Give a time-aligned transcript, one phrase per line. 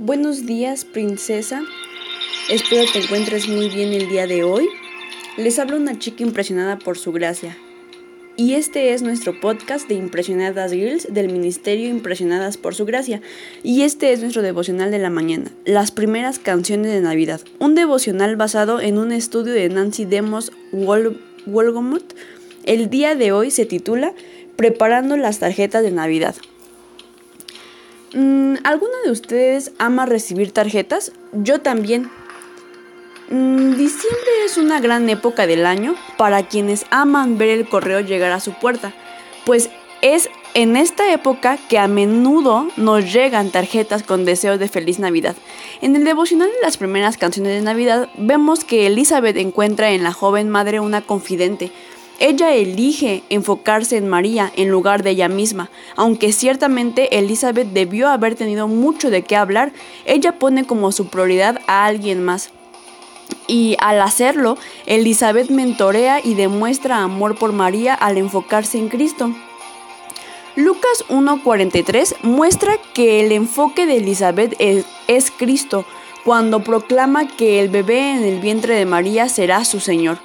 [0.00, 1.60] Buenos días, princesa.
[2.48, 4.68] Espero te encuentres muy bien el día de hoy.
[5.36, 7.58] Les habla una chica impresionada por su gracia.
[8.36, 13.22] Y este es nuestro podcast de Impresionadas Girls del Ministerio Impresionadas por su gracia.
[13.64, 17.40] Y este es nuestro devocional de la mañana, las primeras canciones de Navidad.
[17.58, 22.12] Un devocional basado en un estudio de Nancy Demos Wolgomut.
[22.62, 24.14] El día de hoy se titula
[24.54, 26.36] Preparando las tarjetas de Navidad.
[28.14, 31.12] Mm, ¿Alguno de ustedes ama recibir tarjetas?
[31.32, 32.10] Yo también.
[33.30, 38.32] Mm, diciembre es una gran época del año para quienes aman ver el correo llegar
[38.32, 38.94] a su puerta,
[39.44, 39.68] pues
[40.00, 45.36] es en esta época que a menudo nos llegan tarjetas con deseos de feliz Navidad.
[45.82, 50.12] En el devocional de las primeras canciones de Navidad vemos que Elizabeth encuentra en la
[50.12, 51.70] joven madre una confidente,
[52.18, 55.70] ella elige enfocarse en María en lugar de ella misma.
[55.96, 59.72] Aunque ciertamente Elizabeth debió haber tenido mucho de qué hablar,
[60.04, 62.50] ella pone como su prioridad a alguien más.
[63.46, 69.32] Y al hacerlo, Elizabeth mentorea y demuestra amor por María al enfocarse en Cristo.
[70.56, 75.84] Lucas 1.43 muestra que el enfoque de Elizabeth es, es Cristo,
[76.24, 80.18] cuando proclama que el bebé en el vientre de María será su Señor.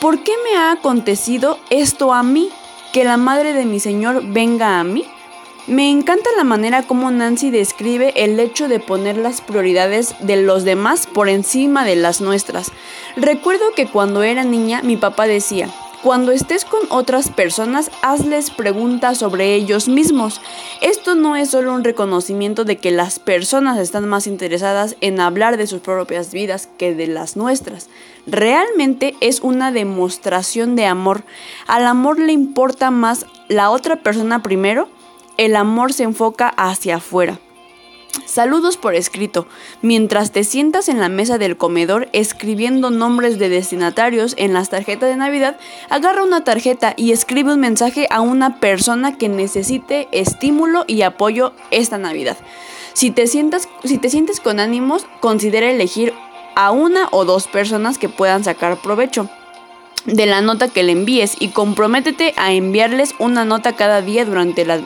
[0.00, 2.50] ¿Por qué me ha acontecido esto a mí?
[2.92, 5.04] Que la madre de mi Señor venga a mí.
[5.66, 10.64] Me encanta la manera como Nancy describe el hecho de poner las prioridades de los
[10.64, 12.70] demás por encima de las nuestras.
[13.16, 15.70] Recuerdo que cuando era niña mi papá decía,
[16.04, 20.38] cuando estés con otras personas, hazles preguntas sobre ellos mismos.
[20.82, 25.56] Esto no es solo un reconocimiento de que las personas están más interesadas en hablar
[25.56, 27.88] de sus propias vidas que de las nuestras.
[28.26, 31.24] Realmente es una demostración de amor.
[31.66, 34.90] Al amor le importa más la otra persona primero.
[35.38, 37.40] El amor se enfoca hacia afuera.
[38.26, 39.46] Saludos por escrito.
[39.82, 45.08] Mientras te sientas en la mesa del comedor escribiendo nombres de destinatarios en las tarjetas
[45.08, 45.56] de Navidad,
[45.90, 51.52] agarra una tarjeta y escribe un mensaje a una persona que necesite estímulo y apoyo
[51.70, 52.36] esta Navidad.
[52.92, 56.12] Si te, sientas, si te sientes con ánimos, considera elegir
[56.54, 59.28] a una o dos personas que puedan sacar provecho
[60.06, 64.64] de la nota que le envíes y comprométete a enviarles una nota cada día durante,
[64.64, 64.80] la,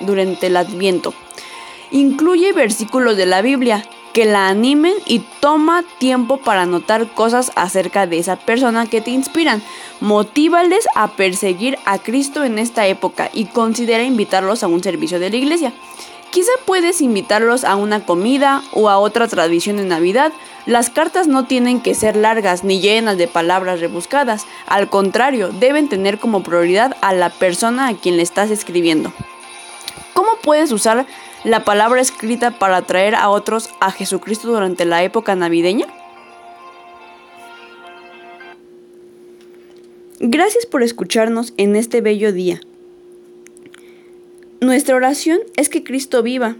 [0.00, 1.14] durante el adviento.
[1.92, 8.06] Incluye versículos de la Biblia que la animen y toma tiempo para anotar cosas acerca
[8.06, 9.62] de esa persona que te inspiran.
[10.00, 15.28] Motívales a perseguir a Cristo en esta época y considera invitarlos a un servicio de
[15.28, 15.72] la iglesia.
[16.30, 20.32] Quizá puedes invitarlos a una comida o a otra tradición de Navidad.
[20.64, 24.46] Las cartas no tienen que ser largas ni llenas de palabras rebuscadas.
[24.66, 29.12] Al contrario, deben tener como prioridad a la persona a quien le estás escribiendo.
[30.14, 31.06] ¿Cómo puedes usar
[31.44, 35.86] la palabra escrita para atraer a otros a Jesucristo durante la época navideña?
[40.20, 42.60] Gracias por escucharnos en este bello día.
[44.60, 46.54] Nuestra oración es que Cristo viva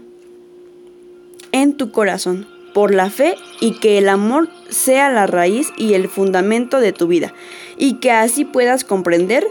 [1.53, 6.09] en tu corazón por la fe y que el amor sea la raíz y el
[6.09, 7.33] fundamento de tu vida
[7.77, 9.47] y que así puedas comprender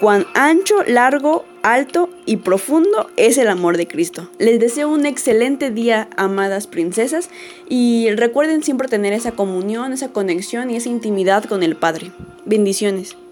[0.00, 4.28] cuán ancho, largo, alto y profundo es el amor de Cristo.
[4.38, 7.30] Les deseo un excelente día, amadas princesas,
[7.68, 12.10] y recuerden siempre tener esa comunión, esa conexión y esa intimidad con el Padre.
[12.44, 13.16] Bendiciones.